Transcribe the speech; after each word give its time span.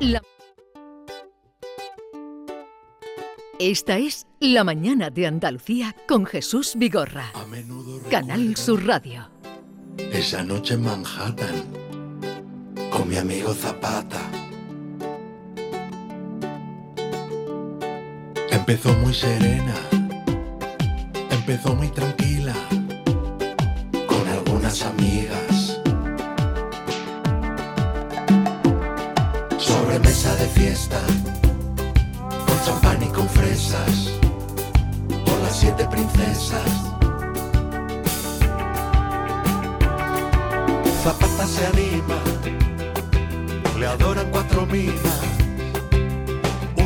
La... 0.00 0.22
Esta 3.58 3.98
es 3.98 4.26
La 4.38 4.62
Mañana 4.62 5.10
de 5.10 5.26
Andalucía 5.26 5.96
con 6.06 6.24
Jesús 6.24 6.74
Vigorra. 6.76 7.32
A 7.34 7.44
menudo 7.46 8.00
Canal 8.08 8.56
Sur 8.56 8.86
Radio. 8.86 9.28
Esa 10.12 10.44
noche 10.44 10.74
en 10.74 10.82
Manhattan 10.82 11.64
con 12.90 13.08
mi 13.08 13.16
amigo 13.16 13.52
Zapata. 13.52 14.20
Empezó 18.50 18.92
muy 18.98 19.14
serena, 19.14 19.74
empezó 21.30 21.74
muy 21.74 21.88
tranquila, 21.88 22.54
con 24.06 24.28
algunas 24.28 24.82
amigas. 24.82 25.37
De 30.38 30.46
fiesta, 30.46 31.00
con 32.46 32.64
champán 32.64 33.02
y 33.02 33.06
con 33.06 33.28
fresas, 33.28 34.12
con 35.24 35.42
las 35.42 35.58
siete 35.58 35.84
princesas. 35.86 36.62
Zapata 41.02 41.46
se 41.46 41.66
anima, 41.66 42.18
le 43.78 43.86
adoran 43.86 44.30
cuatro 44.30 44.64
minas. 44.66 45.20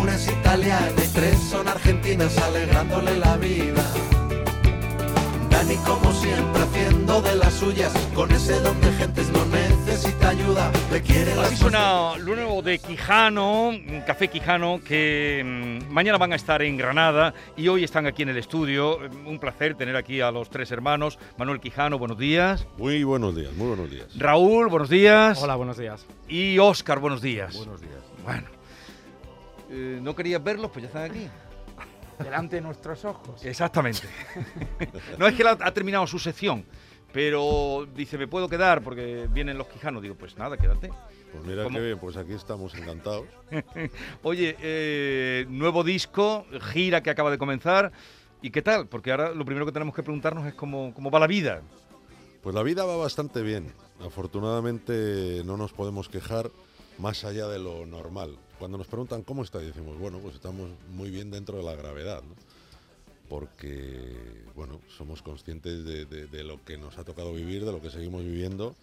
Una 0.01 0.15
es 0.15 0.29
italiana 0.29 1.05
y 1.05 1.09
tres 1.09 1.39
son 1.51 1.69
argentinas 1.69 2.39
alegrándole 2.39 3.19
la 3.19 3.37
vida. 3.37 3.85
Dani 5.51 5.77
como 5.77 6.11
siempre 6.13 6.63
haciendo 6.63 7.21
de 7.21 7.35
las 7.37 7.53
suyas, 7.53 7.93
con 8.15 8.31
ese 8.33 8.59
don 8.61 8.81
de 8.81 8.93
gentes 8.93 9.29
no 9.31 9.45
necesita 9.45 9.82
ayuda, 10.29 10.71
le 10.91 11.03
quiere 11.03 11.33
Así 11.33 11.57
suena 11.57 12.17
lo 12.19 12.35
nuevo 12.37 12.63
de 12.63 12.79
Quijano, 12.79 13.71
Café 14.07 14.29
Quijano, 14.29 14.81
que 14.87 15.43
mm, 15.45 15.93
mañana 15.93 16.19
van 16.19 16.33
a 16.33 16.37
estar 16.37 16.63
en 16.63 16.77
Granada 16.77 17.35
y 17.57 17.69
hoy 17.69 17.85
están 17.85 18.07
aquí 18.07 18.23
en 18.23 18.31
el 18.31 18.37
estudio. 18.39 18.99
Un 19.27 19.39
placer 19.39 19.75
tener 19.75 19.97
aquí 19.97 20.21
a 20.21 20.31
los 20.31 20.51
tres 20.51 20.71
hermanos. 20.71 21.19
Manuel 21.39 21.61
Quijano, 21.61 21.99
buenos 21.99 22.19
días. 22.19 22.67
Muy 22.79 23.05
buenos 23.05 23.35
días, 23.37 23.53
muy 23.55 23.69
buenos 23.69 23.91
días. 23.91 24.07
Raúl, 24.17 24.69
buenos 24.69 24.89
días. 24.89 25.43
Hola, 25.43 25.57
buenos 25.57 25.77
días. 25.79 26.07
Y 26.29 26.59
Óscar, 26.59 26.99
buenos 26.99 27.21
días. 27.23 27.57
Buenos 27.57 27.81
días. 27.81 27.93
Bueno, 28.25 28.49
eh, 29.71 29.99
no 30.03 30.15
querías 30.15 30.43
verlos, 30.43 30.71
pues 30.73 30.83
ya 30.85 30.87
están 30.89 31.11
aquí. 31.11 31.29
Delante 32.23 32.57
de 32.57 32.63
nuestros 32.63 33.05
ojos. 33.05 33.45
Exactamente. 33.45 34.03
no 35.19 35.27
es 35.27 35.35
que 35.35 35.43
la- 35.43 35.59
ha 35.61 35.71
terminado 35.73 36.07
su 36.07 36.19
sección, 36.19 36.65
pero 37.13 37.87
dice, 37.95 38.19
me 38.19 38.27
puedo 38.27 38.49
quedar 38.49 38.83
porque 38.83 39.29
vienen 39.33 39.59
los 39.59 39.69
Quijanos. 39.69 40.03
Digo, 40.03 40.15
pues 40.15 40.37
nada, 40.37 40.57
quédate. 40.57 40.91
Pues 41.33 41.45
mira 41.45 41.65
¿Cómo? 41.65 41.79
qué 41.79 41.85
bien, 41.85 41.99
pues 41.99 42.17
aquí 42.17 42.33
estamos 42.33 42.75
encantados. 42.75 43.27
Oye, 44.23 44.57
eh, 44.61 45.47
nuevo 45.49 45.85
disco, 45.85 46.47
gira 46.73 47.03
que 47.03 47.11
acaba 47.11 47.31
de 47.31 47.39
comenzar. 47.39 47.93
¿Y 48.41 48.51
qué 48.51 48.61
tal? 48.61 48.87
Porque 48.89 49.13
ahora 49.13 49.31
lo 49.31 49.45
primero 49.45 49.65
que 49.65 49.73
tenemos 49.73 49.95
que 49.95 50.03
preguntarnos 50.03 50.47
es 50.47 50.55
cómo, 50.55 50.93
cómo 50.95 51.11
va 51.11 51.21
la 51.21 51.27
vida. 51.27 51.63
Pues 52.43 52.55
la 52.55 52.63
vida 52.63 52.85
va 52.85 52.97
bastante 52.97 53.43
bien. 53.43 53.73
Afortunadamente 54.01 55.43
no 55.45 55.57
nos 55.57 55.73
podemos 55.73 56.09
quejar 56.09 56.51
más 56.99 57.25
allá 57.25 57.47
de 57.49 57.59
lo 57.59 57.87
normal. 57.87 58.37
Cuando 58.59 58.79
nos 58.79 58.87
preguntan 58.87 59.23
cómo 59.23 59.43
está, 59.43 59.59
decimos, 59.59 59.99
bueno, 59.99 60.19
pues 60.19 60.35
estamos 60.35 60.71
muy 60.91 61.11
bien 61.11 61.31
dentro 61.31 61.59
de 61.59 61.65
la 61.65 61.75
gravedad, 61.75 62.23
¿no? 62.23 62.35
Porque, 63.33 64.45
bueno, 64.55 64.83
somos 64.95 65.23
conscientes 65.23 65.87
de, 65.87 66.45
lo 66.45 66.63
que 66.67 66.77
nos 66.77 66.99
ha 66.99 67.05
tocado 67.05 67.33
vivir, 67.33 67.65
de 67.65 67.73
lo 67.73 67.81
que 67.81 67.89
seguimos 67.89 68.23
viviendo 68.23 68.77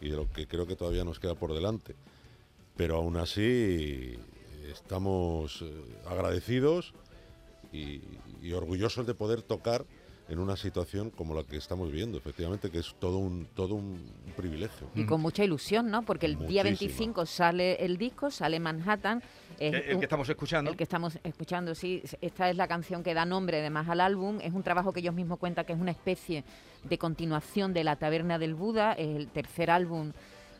y 0.00 0.08
de 0.08 0.16
lo 0.16 0.28
que 0.32 0.48
creo 0.48 0.66
que 0.66 0.74
todavía 0.74 1.04
nos 1.04 1.20
queda 1.20 1.36
por 1.36 1.54
delante. 1.54 1.94
Pero 2.76 2.96
aún 2.96 3.16
así 3.16 4.18
estamos 4.68 5.62
eh, 5.62 5.70
agradecidos 6.08 6.92
y, 7.72 8.00
y 8.42 8.52
orgullosos 8.52 9.06
de 9.06 9.14
poder 9.14 9.42
tocar 9.42 9.84
en 10.28 10.38
una 10.38 10.56
situación 10.56 11.10
como 11.10 11.34
la 11.34 11.44
que 11.44 11.56
estamos 11.58 11.88
viviendo, 11.90 12.16
efectivamente, 12.16 12.70
que 12.70 12.78
es 12.78 12.94
todo 12.98 13.18
un, 13.18 13.46
todo 13.54 13.74
un 13.74 14.02
privilegio. 14.36 14.88
Y 14.94 15.04
con 15.04 15.20
mucha 15.20 15.44
ilusión, 15.44 15.90
¿no? 15.90 16.02
Porque 16.02 16.26
el 16.26 16.38
día 16.38 16.62
Muchísima. 16.64 16.88
25 16.88 17.26
sale 17.26 17.84
el 17.84 17.98
disco, 17.98 18.30
sale 18.30 18.58
Manhattan. 18.58 19.22
es 19.58 19.74
El, 19.74 19.82
el 19.82 19.94
un- 19.96 20.00
que 20.00 20.06
estamos 20.06 20.28
escuchando. 20.28 20.70
el 20.70 20.76
que 20.78 20.84
estamos 20.84 21.18
escuchando, 21.22 21.74
sí. 21.74 22.02
Esta 22.22 22.48
es 22.48 22.56
la 22.56 22.66
canción 22.66 23.02
que 23.02 23.12
da 23.12 23.26
nombre 23.26 23.60
además 23.60 23.88
al 23.88 24.00
álbum. 24.00 24.38
Es 24.40 24.54
un 24.54 24.62
trabajo 24.62 24.92
que 24.94 25.00
ellos 25.00 25.14
mismos 25.14 25.38
cuentan 25.38 25.66
que 25.66 25.74
es 25.74 25.78
una 25.78 25.90
especie 25.90 26.42
de 26.84 26.98
continuación 26.98 27.74
de 27.74 27.84
La 27.84 27.96
Taberna 27.96 28.38
del 28.38 28.54
Buda. 28.54 28.92
El 28.94 29.28
tercer 29.28 29.70
álbum 29.70 30.12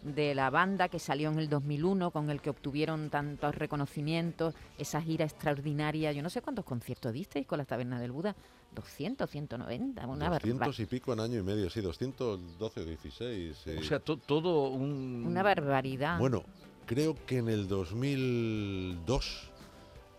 de 0.04 0.34
la 0.34 0.50
banda 0.50 0.88
que 0.88 0.98
salió 0.98 1.30
en 1.30 1.38
el 1.38 1.48
2001, 1.48 2.10
con 2.10 2.30
el 2.30 2.40
que 2.40 2.50
obtuvieron 2.50 3.10
tantos 3.10 3.54
reconocimientos, 3.54 4.54
esa 4.78 5.00
gira 5.02 5.24
extraordinaria. 5.24 6.12
Yo 6.12 6.22
no 6.22 6.30
sé 6.30 6.42
cuántos 6.42 6.64
conciertos 6.64 7.12
disteis 7.12 7.46
con 7.46 7.58
La 7.58 7.64
Taberna 7.64 7.98
del 7.98 8.12
Buda. 8.12 8.36
200, 8.74 9.30
190, 9.30 10.04
una 10.06 10.28
200 10.28 10.58
barbaridad. 10.58 10.82
y 10.82 10.86
pico 10.86 11.12
en 11.12 11.20
año 11.20 11.38
y 11.38 11.42
medio, 11.44 11.70
sí, 11.70 11.80
212 11.80 12.80
o 12.80 12.84
16. 12.84 13.56
sí. 13.64 13.70
O 13.78 13.82
sea, 13.84 14.00
to- 14.00 14.16
todo 14.16 14.68
un... 14.70 15.24
Una 15.26 15.44
barbaridad. 15.44 16.18
Bueno, 16.18 16.42
creo 16.84 17.14
que 17.24 17.38
en 17.38 17.48
el 17.48 17.68
2002, 17.68 19.50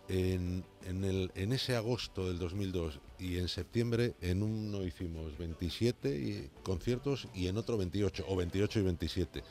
en, 0.07 0.63
en, 0.85 1.03
el, 1.03 1.31
en 1.35 1.51
ese 1.51 1.75
agosto 1.75 2.27
del 2.27 2.39
2002 2.39 2.99
y 3.19 3.37
en 3.39 3.47
septiembre, 3.49 4.13
en 4.21 4.41
uno 4.43 4.83
hicimos 4.83 5.37
27 5.37 6.17
y- 6.17 6.49
conciertos 6.63 7.27
y 7.33 7.47
en 7.47 7.57
otro 7.57 7.77
28, 7.77 8.23
o 8.27 8.35
28 8.35 8.79
y 8.79 8.83
27. 8.83 9.43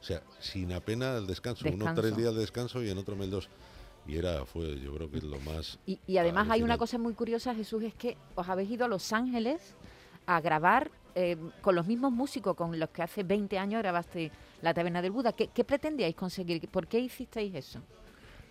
O 0.00 0.02
sea, 0.02 0.22
sin 0.38 0.72
apenas 0.72 1.18
el 1.18 1.26
descanso, 1.26 1.64
uno 1.66 1.76
Descanso. 1.76 2.00
tres 2.02 2.16
días 2.16 2.34
de 2.34 2.40
descanso 2.40 2.82
y 2.82 2.90
en 2.90 2.98
otro 2.98 3.16
mes 3.16 3.30
dos. 3.30 3.48
Y 4.06 4.16
era, 4.16 4.44
fue, 4.46 4.80
yo 4.80 4.94
creo 4.94 5.10
que 5.10 5.18
es 5.18 5.24
lo 5.24 5.38
más... 5.40 5.78
Y, 5.86 6.00
y 6.06 6.16
además 6.16 6.48
hay 6.50 6.62
una 6.62 6.78
cosa 6.78 6.96
muy 6.98 7.12
curiosa, 7.14 7.54
Jesús, 7.54 7.82
es 7.82 7.94
que 7.94 8.16
os 8.34 8.48
habéis 8.48 8.70
ido 8.70 8.86
a 8.86 8.88
Los 8.88 9.12
Ángeles 9.12 9.74
a 10.26 10.40
grabar 10.40 10.90
eh, 11.14 11.36
con 11.60 11.74
los 11.74 11.86
mismos 11.86 12.12
músicos 12.12 12.56
con 12.56 12.78
los 12.78 12.88
que 12.90 13.02
hace 13.02 13.22
20 13.24 13.58
años 13.58 13.82
grabaste 13.82 14.30
La 14.62 14.72
Taberna 14.72 15.02
del 15.02 15.10
Buda. 15.10 15.32
¿Qué, 15.32 15.48
qué 15.48 15.64
pretendíais 15.64 16.14
conseguir? 16.14 16.66
¿Por 16.68 16.86
qué 16.86 16.98
hicisteis 16.98 17.54
eso? 17.54 17.80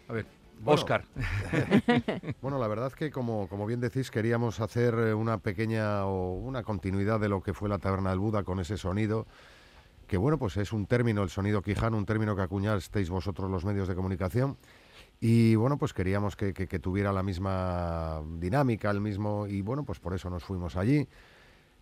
A 0.07 0.13
ver, 0.13 0.25
Bueno, 0.59 0.79
Óscar. 0.79 1.05
Bueno, 2.41 2.59
la 2.59 2.67
verdad 2.67 2.87
es 2.87 2.95
que, 2.95 3.11
como, 3.11 3.47
como 3.49 3.65
bien 3.65 3.79
decís, 3.79 4.11
queríamos 4.11 4.59
hacer 4.59 4.93
eh, 4.93 5.13
una 5.13 5.39
pequeña 5.39 6.05
o 6.05 6.33
una 6.33 6.63
continuidad 6.63 7.19
de 7.19 7.29
lo 7.29 7.41
que 7.41 7.53
fue 7.53 7.69
la 7.69 7.79
Taberna 7.79 8.11
del 8.11 8.19
Buda 8.19 8.43
con 8.43 8.59
ese 8.59 8.77
sonido, 8.77 9.25
que 10.09 10.17
bueno, 10.17 10.37
pues 10.39 10.57
es 10.57 10.73
un 10.73 10.87
término, 10.87 11.21
el 11.23 11.29
sonido 11.29 11.61
quijano, 11.61 11.95
un 11.95 12.05
término 12.05 12.35
que 12.35 12.41
acuñasteis 12.41 13.09
vosotros 13.09 13.49
los 13.49 13.63
medios 13.63 13.87
de 13.87 13.95
comunicación. 13.95 14.57
Y 15.21 15.53
bueno, 15.55 15.77
pues 15.77 15.93
queríamos 15.93 16.35
que, 16.35 16.53
que- 16.53 16.67
que 16.67 16.79
tuviera 16.79 17.13
la 17.13 17.21
misma 17.23 18.21
dinámica, 18.39 18.89
el 18.89 19.01
mismo. 19.01 19.45
Y 19.47 19.61
bueno, 19.61 19.83
pues 19.83 19.99
por 19.99 20.13
eso 20.15 20.29
nos 20.29 20.43
fuimos 20.43 20.75
allí. 20.75 21.07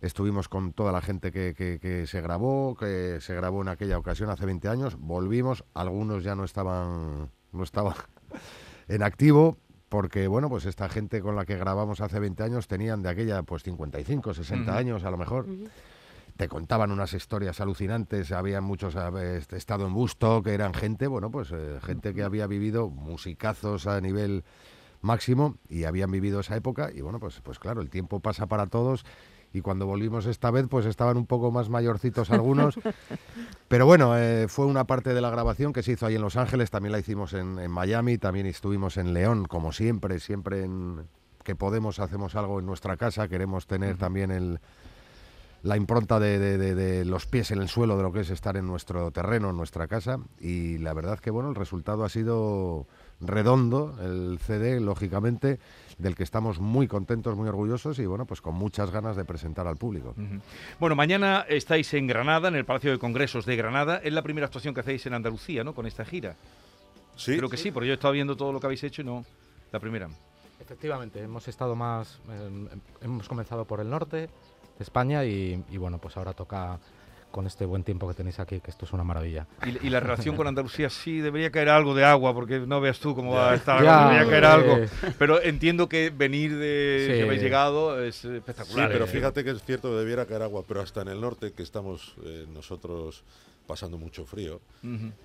Estuvimos 0.00 0.48
con 0.48 0.72
toda 0.74 0.92
la 0.92 1.00
gente 1.00 1.32
que, 1.32 2.04
se 2.06 2.20
grabó, 2.20 2.76
que 2.76 3.18
se 3.20 3.34
grabó 3.34 3.62
en 3.62 3.68
aquella 3.68 3.98
ocasión 3.98 4.28
hace 4.30 4.44
20 4.46 4.68
años. 4.68 4.96
Volvimos, 4.98 5.64
algunos 5.74 6.22
ya 6.22 6.34
no 6.34 6.44
estaban, 6.44 7.30
no 7.52 7.62
estaban 7.64 7.94
en 8.88 9.02
activo, 9.02 9.56
porque 9.88 10.28
bueno, 10.28 10.48
pues 10.50 10.66
esta 10.66 10.88
gente 10.88 11.20
con 11.22 11.34
la 11.34 11.46
que 11.46 11.56
grabamos 11.56 12.00
hace 12.02 12.20
20 12.20 12.42
años 12.42 12.68
tenían 12.68 13.02
de 13.02 13.08
aquella 13.08 13.42
pues 13.42 13.62
55, 13.62 14.34
60 14.34 14.70
Ujú. 14.70 14.78
años 14.78 15.04
a 15.04 15.10
lo 15.10 15.16
mejor. 15.16 15.46
Te 16.38 16.48
contaban 16.48 16.92
unas 16.92 17.14
historias 17.14 17.60
alucinantes, 17.60 18.30
había 18.30 18.60
muchos 18.60 18.94
había 18.94 19.34
est- 19.34 19.52
estado 19.54 19.88
en 19.88 19.92
busto, 19.92 20.40
que 20.40 20.54
eran 20.54 20.72
gente, 20.72 21.08
bueno, 21.08 21.32
pues 21.32 21.50
eh, 21.52 21.80
gente 21.82 22.14
que 22.14 22.22
había 22.22 22.46
vivido 22.46 22.88
musicazos 22.88 23.88
a 23.88 24.00
nivel 24.00 24.44
máximo 25.02 25.56
y 25.68 25.82
habían 25.82 26.12
vivido 26.12 26.38
esa 26.38 26.54
época 26.54 26.90
y 26.94 27.00
bueno, 27.00 27.18
pues 27.18 27.40
pues 27.42 27.58
claro, 27.58 27.80
el 27.80 27.90
tiempo 27.90 28.20
pasa 28.20 28.46
para 28.46 28.68
todos 28.68 29.04
y 29.52 29.62
cuando 29.62 29.84
volvimos 29.86 30.26
esta 30.26 30.52
vez 30.52 30.66
pues 30.70 30.86
estaban 30.86 31.16
un 31.16 31.26
poco 31.26 31.50
más 31.50 31.70
mayorcitos 31.70 32.30
algunos. 32.30 32.78
Pero 33.68 33.86
bueno, 33.86 34.16
eh, 34.16 34.46
fue 34.48 34.66
una 34.66 34.84
parte 34.84 35.14
de 35.14 35.20
la 35.20 35.30
grabación 35.30 35.72
que 35.72 35.82
se 35.82 35.92
hizo 35.92 36.06
ahí 36.06 36.14
en 36.14 36.22
Los 36.22 36.36
Ángeles, 36.36 36.70
también 36.70 36.92
la 36.92 37.00
hicimos 37.00 37.32
en, 37.34 37.58
en 37.58 37.70
Miami, 37.72 38.16
también 38.16 38.46
estuvimos 38.46 38.96
en 38.96 39.12
León, 39.12 39.44
como 39.46 39.72
siempre, 39.72 40.20
siempre 40.20 40.62
en 40.64 41.02
que 41.42 41.56
podemos 41.56 41.98
hacemos 41.98 42.36
algo 42.36 42.60
en 42.60 42.66
nuestra 42.66 42.96
casa, 42.96 43.26
queremos 43.26 43.66
tener 43.66 43.96
también 43.96 44.30
el, 44.30 44.60
la 45.62 45.76
impronta 45.76 46.20
de, 46.20 46.38
de- 46.38 46.56
de- 46.58 46.74
de 46.74 47.04
los 47.04 47.26
pies 47.26 47.50
en 47.50 47.60
el 47.60 47.68
suelo 47.68 47.96
de 47.96 48.02
lo 48.04 48.12
que 48.12 48.20
es 48.20 48.30
estar 48.30 48.56
en 48.56 48.66
nuestro 48.66 49.10
terreno, 49.10 49.50
en 49.50 49.56
nuestra 49.56 49.88
casa. 49.88 50.18
Y 50.40 50.78
la 50.78 50.92
verdad 50.94 51.18
que 51.18 51.30
bueno, 51.30 51.48
el 51.50 51.54
resultado 51.56 52.04
ha 52.04 52.08
sido 52.08 52.86
redondo, 53.20 53.96
el 54.00 54.38
CD, 54.38 54.78
lógicamente, 54.80 55.58
del 55.98 56.14
que 56.14 56.22
estamos 56.22 56.60
muy 56.60 56.86
contentos, 56.86 57.36
muy 57.36 57.48
orgullosos 57.48 57.98
y 57.98 58.06
bueno, 58.06 58.24
pues 58.26 58.40
con 58.40 58.54
muchas 58.54 58.90
ganas 58.92 59.16
de 59.16 59.24
presentar 59.24 59.66
al 59.66 59.76
público. 59.76 60.14
Bueno, 60.78 60.94
mañana 60.94 61.44
estáis 61.48 61.92
en 61.94 62.06
Granada, 62.06 62.46
en 62.48 62.54
el 62.54 62.64
Palacio 62.64 62.92
de 62.92 62.98
Congresos 63.00 63.44
de 63.44 63.56
Granada. 63.56 63.96
Es 64.04 64.12
la 64.12 64.22
primera 64.22 64.46
actuación 64.46 64.72
que 64.74 64.80
hacéis 64.80 65.04
en 65.06 65.14
Andalucía, 65.14 65.64
¿no? 65.64 65.74
Con 65.74 65.86
esta 65.86 66.04
gira. 66.04 66.36
Sí, 67.16 67.36
Creo 67.36 67.48
que 67.48 67.56
sí, 67.56 67.72
porque 67.72 67.88
yo 67.88 67.92
he 67.92 67.96
estado 67.96 68.12
viendo 68.14 68.36
todo 68.36 68.52
lo 68.52 68.60
que 68.60 68.66
habéis 68.68 68.84
hecho 68.84 69.02
y 69.02 69.04
no 69.04 69.24
la 69.72 69.80
primera. 69.80 70.08
Efectivamente, 70.60 71.20
hemos 71.20 71.48
estado 71.48 71.74
más, 71.74 72.20
eh, 72.30 72.68
hemos 73.02 73.28
comenzado 73.28 73.64
por 73.64 73.80
el 73.80 73.90
norte 73.90 74.28
de 74.78 74.82
España 74.84 75.24
y, 75.24 75.62
y 75.70 75.76
bueno, 75.76 75.98
pues 75.98 76.16
ahora 76.16 76.32
toca 76.32 76.78
con 77.30 77.46
este 77.46 77.66
buen 77.66 77.84
tiempo 77.84 78.08
que 78.08 78.14
tenéis 78.14 78.40
aquí, 78.40 78.58
que 78.60 78.70
esto 78.70 78.86
es 78.86 78.92
una 78.94 79.04
maravilla. 79.04 79.46
Y, 79.66 79.86
y 79.88 79.90
la 79.90 80.00
relación 80.00 80.34
con 80.34 80.46
Andalucía 80.46 80.88
sí 80.88 81.20
debería 81.20 81.50
caer 81.50 81.68
algo 81.68 81.94
de 81.94 82.02
agua, 82.02 82.32
porque 82.32 82.58
no 82.60 82.80
veas 82.80 82.98
tú 83.00 83.14
cómo 83.14 83.32
va 83.34 83.50
a 83.50 83.54
estar, 83.54 83.84
Ya, 83.84 84.08
debería 84.08 84.30
caer 84.30 84.44
eh. 84.44 84.46
algo. 84.46 84.86
Pero 85.18 85.42
entiendo 85.42 85.90
que 85.90 86.08
venir 86.08 86.56
de 86.56 87.04
Sí. 87.06 87.12
que 87.18 87.22
habéis 87.24 87.42
llegado 87.42 88.02
es 88.02 88.16
Sí, 88.16 88.28
espectacular. 88.34 88.90
pero 88.90 89.04
eh. 89.04 89.08
fíjate 89.08 89.44
que 89.44 89.50
es 89.50 89.62
cierto 89.62 89.90
que 89.90 89.96
debiera 89.96 90.24
caer 90.24 90.40
agua, 90.42 90.64
pero 90.66 90.80
hasta 90.80 91.02
en 91.02 91.08
el 91.08 91.20
norte, 91.20 91.52
que 91.52 91.62
estamos 91.62 92.14
eh, 92.24 92.46
nosotros 92.50 93.24
pasando 93.66 93.98
mucho 93.98 94.24
frío, 94.24 94.62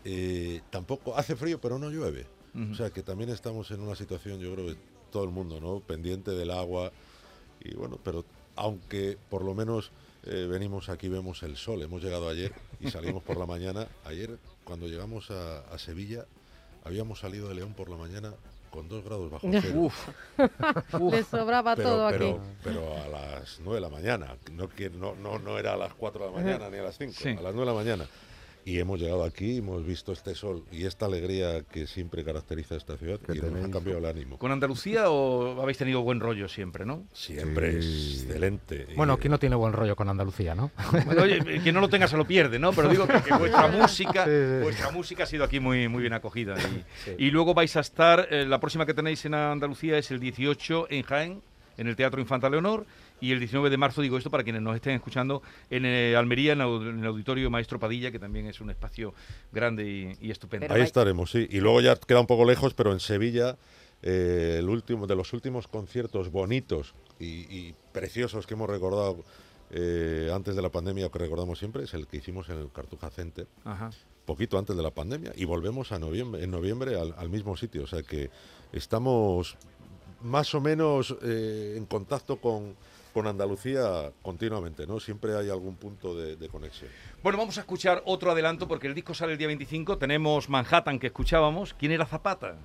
eh, 0.03 0.59
tampoco 0.71 1.15
hace 1.15 1.35
frío, 1.38 1.59
pero 1.61 1.79
no 1.79 1.89
llueve. 1.89 2.25
ujú. 2.53 2.71
O 2.73 2.75
sea 2.75 2.89
que 2.89 3.01
también 3.01 3.29
estamos 3.29 3.71
en 3.71 3.79
una 3.79 3.95
situación, 3.95 4.39
yo 4.39 4.53
creo 4.53 4.65
que 4.67 4.75
todo 5.09 5.23
el 5.23 5.29
mundo, 5.29 5.61
¿no? 5.61 5.79
Pendiente 5.79 6.31
del 6.31 6.51
agua. 6.51 6.91
Y 7.61 7.73
bueno, 7.75 7.97
pero 8.03 8.25
aunque 8.55 9.17
por 9.29 9.44
lo 9.44 9.53
menos 9.53 9.91
eh, 10.25 10.47
venimos 10.50 10.89
aquí, 10.89 11.09
vemos 11.09 11.44
el 11.44 11.57
sol. 11.57 11.81
Hemos 11.81 12.01
llegado 12.03 12.29
ayer 12.29 12.53
y 12.79 12.89
salimos 12.91 13.23
por 13.23 13.38
la 13.38 13.45
mañana. 13.45 13.88
Ayer, 14.05 14.38
cuando 14.63 14.88
llegamos 14.88 15.31
a, 15.31 15.59
a 15.73 15.77
Sevilla, 15.77 16.25
habíamos 16.85 17.19
salido 17.19 17.50
de 17.50 17.55
León 17.55 17.73
por 17.73 17.89
la 17.89 17.97
mañana 17.97 18.33
con 18.69 18.88
dos 18.89 19.03
grados 19.03 19.29
bajo 19.29 19.47
cero. 19.51 19.81
Uf, 19.81 20.07
Le 21.11 21.23
sobraba 21.23 21.75
pero, 21.75 21.89
todo 21.89 22.09
pero, 22.09 22.29
aquí. 22.29 22.39
pero 22.63 22.94
a 23.03 23.07
las 23.07 23.59
9 23.59 23.75
de 23.75 23.81
la 23.81 23.89
mañana, 23.89 24.35
no, 24.51 24.67
que 24.67 24.89
no, 24.89 25.13
no, 25.15 25.38
no 25.39 25.59
era 25.59 25.73
a 25.73 25.77
las 25.77 25.94
4 25.94 26.25
de 26.25 26.31
la 26.31 26.38
mañana 26.41 26.69
ni 26.69 26.77
a 26.77 26.83
las 26.83 26.97
5, 26.97 27.13
Sí. 27.15 27.29
a 27.29 27.41
las 27.41 27.53
9 27.53 27.59
de 27.59 27.65
la 27.65 27.73
mañana. 27.73 28.06
Y 28.65 28.80
hemos 28.80 28.98
llegado 29.00 29.25
aquí, 29.25 29.57
hemos 29.57 29.86
visto 29.86 30.13
este 30.13 30.36
sol 30.36 30.63
y 30.71 30.86
esta 30.86 31.06
alegría 31.06 31.63
que 31.63 31.86
siempre 31.86 32.24
caracteriza 32.24 32.75
a 32.75 32.77
esta 32.77 32.95
ciudad 32.98 33.19
Que 33.19 33.33
y 33.33 33.36
nos 33.39 33.45
ha 33.45 33.54
tenéis. 33.54 33.74
cambiado 33.74 34.00
el 34.00 34.06
ánimo. 34.06 34.38
¿Con 34.38 34.51
Andalucía 34.54 35.10
o 35.10 35.62
habéis 35.62 35.77
tenido 35.77 36.01
buen 36.01 36.21
rollo 36.21 36.48
siempre, 36.48 36.86
no? 36.86 37.06
Siempre 37.12 37.81
Sí. 37.81 38.21
excelente. 38.24 38.88
Bueno, 38.95 39.18
¿quién 39.18 39.31
no 39.31 39.39
tiene 39.39 39.57
buen 39.57 39.74
rollo 39.74 39.98
con 39.98 40.07
Andalucía, 40.07 40.56
no? 40.56 40.71
Bueno, 41.06 41.24
oye, 41.24 41.62
que 41.62 41.71
no 41.74 41.81
lo 41.81 41.89
tenga 41.89 42.07
se 42.07 42.15
lo 42.15 42.25
pierde, 42.25 42.57
¿no? 42.57 42.71
Pero 42.71 42.88
digo 42.88 43.06
que, 43.06 43.21
que 43.21 43.33
vuestra 43.33 43.68
música, 43.71 44.24
Sí, 44.25 44.31
sí. 44.31 44.63
vuestra 44.63 44.92
música 44.92 45.24
ha 45.24 45.27
sido 45.27 45.44
aquí 45.44 45.59
muy, 45.59 45.89
muy 45.89 46.01
bien 46.01 46.13
acogida. 46.13 46.56
Y, 46.57 46.83
Sí. 47.04 47.16
y 47.18 47.31
luego 47.31 47.54
vais 47.54 47.75
a 47.75 47.81
estar, 47.81 48.27
eh, 48.31 48.45
la 48.48 48.59
próxima 48.62 48.86
que 48.86 48.94
tenéis 48.94 49.25
en 49.25 49.33
Andalucía 49.33 49.98
es 49.98 50.09
el 50.12 50.21
18 50.21 50.88
en 50.89 51.04
Jaén, 51.04 51.42
en 51.75 51.88
el 51.88 51.95
Teatro 51.98 52.21
Infanta 52.21 52.50
Leonor, 52.50 52.86
y 53.21 53.31
el 53.31 53.39
19 53.39 53.69
de 53.69 53.77
marzo, 53.77 54.01
digo 54.01 54.18
esto 54.18 54.30
para 54.30 54.44
quienes 54.44 54.62
nos 54.62 54.75
estén 54.75 54.94
escuchando, 54.95 55.42
en 55.69 55.86
eh, 55.86 56.15
Almería, 56.15 56.54
en, 56.54 56.62
el 56.62 57.06
Auditorio 57.06 57.50
Maestro 57.50 57.80
Padilla, 57.80 58.12
que 58.12 58.19
también 58.19 58.48
es 58.48 58.60
un 58.62 58.69
espacio 58.69 59.13
grande 59.51 59.88
y, 59.88 60.27
y 60.27 60.31
estupendo. 60.31 60.65
Pero 60.65 60.75
Ahí 60.75 60.81
estaremos, 60.81 61.31
sí. 61.31 61.48
Y 61.50 61.60
luego 61.60 61.81
ya 61.81 61.95
queda 61.95 62.19
un 62.19 62.27
poco 62.27 62.45
lejos, 62.45 62.74
pero 62.74 62.92
en 62.92 63.00
Sevilla, 63.00 63.57
eh, 64.01 64.57
el 64.60 64.69
último 64.69 65.07
de 65.07 65.15
los 65.15 65.31
últimos 65.33 65.68
conciertos 65.68 66.31
bonitos 66.31 66.94
y, 67.19 67.45
y 67.50 67.75
preciosos 67.94 68.45
que 68.45 68.56
hemos 68.56 68.69
recordado 68.69 69.24
eh, 69.75 70.30
antes 70.33 70.56
de 70.56 70.62
la 70.62 70.69
pandemia, 70.69 71.07
o 71.07 71.12
que 71.12 71.19
recordamos 71.19 71.57
siempre, 71.57 71.83
es 71.83 71.94
el 71.94 72.06
que 72.06 72.18
hicimos 72.18 72.48
en 72.50 72.59
el 72.59 72.71
Cartuja 72.71 73.09
Center, 73.09 73.48
Ajá. 73.63 73.89
poquito 74.25 74.59
antes 74.59 74.75
de 74.75 74.83
la 74.83 74.92
pandemia, 74.92 75.33
y 75.36 75.45
volvemos 75.45 75.92
a 75.92 75.98
noviembre, 75.98 76.44
en 76.44 76.51
noviembre 76.51 77.00
al, 77.00 77.16
al 77.18 77.30
mismo 77.30 77.57
sitio. 77.57 77.83
O 77.83 77.88
sea 77.88 78.04
que 78.04 78.30
estamos 78.71 79.57
más 80.21 80.54
o 80.54 80.62
menos 80.62 81.16
eh, 81.24 81.75
en 81.75 81.86
contacto 81.86 82.38
con, 82.38 82.75
con 83.13 83.27
Andalucía 83.27 84.12
continuamente, 84.21 84.88
¿no? 84.88 85.00
Siempre 85.00 85.36
hay 85.38 85.50
algún 85.50 85.75
punto 85.75 86.15
de, 86.15 86.36
de 86.36 86.50
conexión. 86.50 86.89
Bueno, 87.21 87.38
vamos 87.38 87.57
a 87.57 87.62
escuchar 87.62 88.01
otro 88.06 88.31
adelanto 88.31 88.68
porque 88.68 88.88
el 88.88 88.95
disco 88.95 89.13
sale 89.13 89.33
el 89.33 89.38
día 89.38 89.48
25. 89.48 89.98
Tenemos 89.98 90.50
Manhattan 90.50 90.98
que 91.00 91.07
escuchábamos. 91.07 91.74
¿Quién 91.75 91.92
era 91.92 92.06
Zapata? 92.06 92.56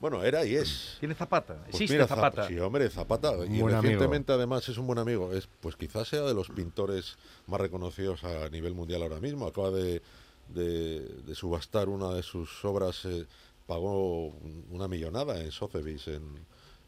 Bueno, 0.00 0.24
era 0.24 0.46
y 0.46 0.54
es. 0.56 0.96
¿Quién 0.98 1.12
es 1.12 1.18
Zapata? 1.18 1.56
Pues 1.56 1.68
Existe 1.74 1.94
mira, 1.94 2.06
Zapata. 2.06 2.44
Zap- 2.44 2.48
Sí, 2.48 2.58
hombre, 2.58 2.88
Zapata. 2.88 3.32
Y 3.34 3.60
Buen 3.60 3.74
amigo. 3.74 3.82
recientemente 3.82 4.32
además 4.32 4.66
es 4.68 4.78
un 4.78 4.86
buen 4.86 4.98
amigo. 4.98 5.32
Es, 5.34 5.46
pues 5.60 5.76
quizás 5.76 6.08
sea 6.08 6.22
de 6.22 6.32
los 6.32 6.48
pintores 6.48 7.18
más 7.46 7.60
reconocidos 7.60 8.24
a 8.24 8.48
nivel 8.48 8.72
mundial 8.74 9.02
ahora 9.02 9.20
mismo. 9.20 9.46
Acaba 9.46 9.70
de, 9.70 10.00
de- 10.48 11.00
de 11.06 11.34
subastar 11.34 11.90
una 11.90 12.14
de 12.14 12.22
sus 12.22 12.64
obras, 12.64 13.04
eh, 13.04 13.26
pagó 13.66 14.28
un- 14.28 14.64
una 14.70 14.88
millonada 14.88 15.38
en 15.40 15.52
Sotheby's 15.52 16.08
en, 16.08 16.22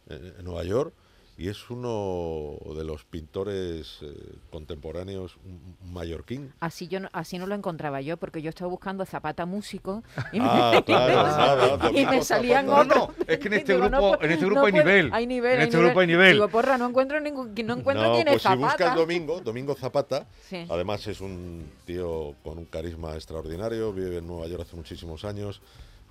en- 0.08 0.34
en 0.38 0.44
Nueva 0.44 0.64
York. 0.64 0.94
Y 1.42 1.48
es 1.48 1.70
uno 1.70 2.56
de 2.76 2.84
los 2.84 3.04
pintores 3.04 3.98
eh, 4.02 4.14
contemporáneos, 4.52 5.38
mallorquín. 5.92 6.52
Así 6.60 6.86
yo 6.86 7.00
no, 7.00 7.08
así 7.12 7.36
no 7.36 7.48
lo 7.48 7.56
encontraba 7.56 8.00
yo, 8.00 8.16
porque 8.16 8.42
yo 8.42 8.48
estaba 8.50 8.70
buscando 8.70 9.04
Zapata 9.04 9.44
músico 9.44 10.04
y 10.30 10.38
me, 10.38 10.46
Ah, 10.48 10.80
claro, 10.86 11.90
y 11.92 12.06
me 12.06 12.22
salían 12.22 12.66
No, 12.66 12.84
no, 12.84 13.10
es 13.26 13.40
que 13.40 13.48
en 13.48 13.54
este 13.54 13.72
Digo, 13.74 13.88
grupo, 13.88 14.16
no 14.18 14.22
en 14.24 14.30
este 14.30 14.44
no 14.44 14.50
grupo 14.52 14.66
hay 14.66 14.72
nivel. 14.72 15.10
Hay 15.12 15.26
nivel, 15.26 15.52
En 15.54 15.58
hay 15.62 15.64
este 15.66 15.78
grupo 15.78 15.98
hay 15.98 16.06
nivel. 16.06 16.32
Digo, 16.34 16.46
porra, 16.48 16.78
no 16.78 16.88
encuentro 16.88 17.18
ningún, 17.18 17.52
no 17.66 17.74
encuentro 17.74 18.06
No, 18.06 18.12
quién 18.14 18.26
pues 18.28 18.36
es 18.36 18.42
si 18.42 18.56
buscas 18.56 18.78
Zapata. 18.78 18.94
Domingo, 18.94 19.40
Domingo 19.40 19.74
Zapata, 19.74 20.28
Sí. 20.48 20.64
además 20.70 21.04
es 21.08 21.20
un 21.20 21.68
tío 21.86 22.36
con 22.44 22.56
un 22.58 22.66
carisma 22.66 23.14
extraordinario, 23.16 23.92
vive 23.92 24.18
en 24.18 24.28
Nueva 24.28 24.46
York 24.46 24.62
hace 24.62 24.76
muchísimos 24.76 25.24
años, 25.24 25.60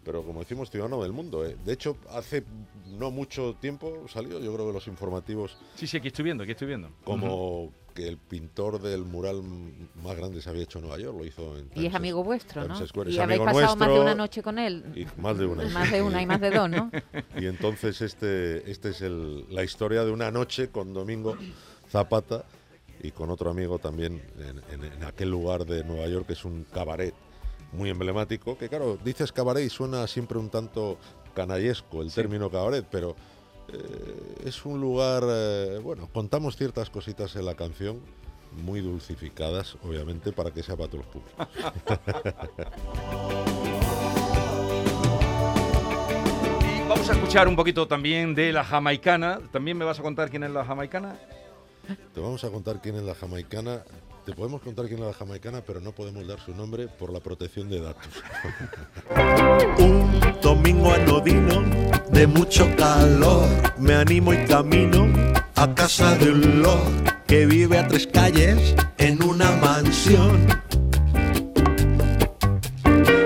pero 0.03 0.23
como 0.23 0.39
decimos, 0.39 0.69
ciudadano 0.71 1.01
del 1.03 1.11
mundo. 1.13 1.45
¿eh? 1.45 1.55
De 1.65 1.73
hecho, 1.73 1.97
hace 2.09 2.43
no 2.97 3.11
mucho 3.11 3.55
tiempo 3.59 4.05
salió, 4.07 4.39
yo 4.39 4.53
creo 4.53 4.67
que 4.67 4.73
los 4.73 4.87
informativos, 4.87 5.57
Sí, 5.75 5.87
sí, 5.87 5.97
aquí 5.97 6.07
estoy 6.09 6.23
viendo, 6.25 6.43
aquí 6.43 6.51
estoy 6.51 6.67
viendo. 6.67 6.89
como 7.03 7.71
que 7.93 8.07
el 8.07 8.17
pintor 8.17 8.81
del 8.81 9.03
mural 9.03 9.43
más 10.01 10.15
grande 10.15 10.41
se 10.41 10.49
había 10.49 10.63
hecho 10.63 10.79
en 10.79 10.85
Nueva 10.85 10.97
York, 11.01 11.17
lo 11.17 11.25
hizo 11.25 11.57
en 11.57 11.69
Y 11.75 11.87
es 11.87 11.93
amigo 11.93 12.23
vuestro, 12.23 12.65
¿no? 12.65 12.87
Square. 12.87 13.11
Y 13.11 13.15
Es 13.15 13.19
habéis 13.19 13.41
pasado 13.41 13.75
más 13.75 13.89
de 13.89 13.99
una 13.99 14.15
noche 14.15 14.41
con 14.41 14.59
él. 14.59 14.85
Y 14.95 15.05
más 15.21 15.37
de 15.37 15.45
una. 15.45 15.65
Más 15.65 15.91
de 15.91 16.01
una 16.01 16.21
y 16.21 16.25
más 16.25 16.39
de 16.39 16.51
dos, 16.51 16.69
¿no? 16.69 16.89
Y 17.37 17.47
entonces 17.47 17.99
este, 18.01 18.69
este 18.71 18.89
es 18.91 19.01
el- 19.01 19.45
la 19.53 19.63
historia 19.65 20.05
de 20.05 20.11
una 20.11 20.31
noche 20.31 20.69
con 20.69 20.93
Domingo 20.93 21.35
Zapata 21.89 22.45
y 23.03 23.11
con 23.11 23.29
otro 23.29 23.49
amigo 23.49 23.77
también 23.79 24.21
en, 24.39 24.61
en- 24.85 24.93
en 24.93 25.03
aquel 25.03 25.29
lugar 25.29 25.65
de 25.65 25.83
Nueva 25.83 26.07
York 26.07 26.27
que 26.27 26.33
es 26.33 26.45
un 26.45 26.63
cabaret 26.71 27.13
muy 27.73 27.89
emblemático, 27.89 28.57
que 28.57 28.69
claro, 28.69 28.97
dices 29.03 29.31
cabaret 29.31 29.65
y 29.65 29.69
suena 29.69 30.05
siempre 30.07 30.37
un 30.37 30.49
tanto 30.49 30.97
canallesco 31.33 32.01
el 32.01 32.11
término 32.11 32.49
cabaret, 32.49 32.85
pero 32.89 33.15
eh, 33.69 34.43
es 34.45 34.65
un 34.65 34.81
lugar, 34.81 35.23
eh, 35.27 35.79
bueno, 35.81 36.09
contamos 36.11 36.57
ciertas 36.57 36.89
cositas 36.89 37.35
en 37.35 37.45
la 37.45 37.55
canción, 37.55 38.01
muy 38.63 38.81
dulcificadas, 38.81 39.77
obviamente, 39.83 40.33
para 40.33 40.51
que 40.51 40.61
sea 40.61 40.75
para 40.75 40.89
todos 40.89 41.05
los 41.05 41.13
públicos. 41.13 41.47
Y 46.63 46.93
vamos 46.93 47.09
a 47.09 47.13
escuchar 47.13 47.47
un 47.47 47.55
poquito 47.55 47.87
también 47.87 48.35
de 48.35 48.51
la 48.51 48.65
jamaicana. 48.65 49.39
¿También 49.51 49.77
me 49.77 49.85
vas 49.85 49.99
a 49.99 50.03
contar 50.03 50.29
quién 50.29 50.43
es 50.43 50.51
la 50.51 50.65
jamaicana? 50.65 51.17
Te 52.13 52.19
vamos 52.19 52.43
a 52.43 52.49
contar 52.49 52.81
quién 52.81 52.95
es 52.95 53.03
la 53.03 53.15
jamaicana. 53.15 53.83
Te 54.25 54.33
podemos 54.33 54.61
contar 54.61 54.87
quién 54.87 54.99
es 54.99 55.07
la 55.07 55.13
jamaicana, 55.13 55.61
pero 55.65 55.81
no 55.81 55.93
podemos 55.93 56.27
dar 56.27 56.39
su 56.39 56.53
nombre 56.53 56.87
por 56.87 57.11
la 57.11 57.19
protección 57.19 57.69
de 57.69 57.81
datos. 57.81 58.07
Un 59.79 60.21
domingo 60.41 60.91
anodino 60.91 61.63
de 62.11 62.27
mucho 62.27 62.69
calor, 62.75 63.47
me 63.79 63.95
animo 63.95 64.31
y 64.33 64.45
camino 64.45 65.07
a 65.55 65.73
casa 65.73 66.15
de 66.17 66.31
un 66.31 66.61
lord 66.61 67.23
que 67.25 67.47
vive 67.47 67.79
a 67.79 67.87
tres 67.87 68.05
calles 68.05 68.75
en 68.99 69.23
una 69.23 69.51
mansión. 69.53 70.45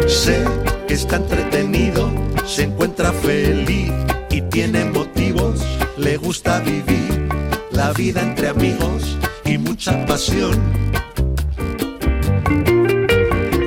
Sé 0.08 0.46
que 0.88 0.94
está 0.94 1.18
entretenido, 1.18 2.10
se 2.46 2.64
encuentra 2.64 3.12
feliz 3.12 3.92
y 4.30 4.42
tiene 4.44 4.86
motivos, 4.86 5.62
le 5.98 6.16
gusta 6.16 6.62
vivir 6.62 7.28
la 7.72 7.92
vida 7.92 8.22
entre 8.22 8.48
amigos 8.48 9.18
y 9.56 9.58
mucha 9.58 10.06
pasión. 10.06 10.54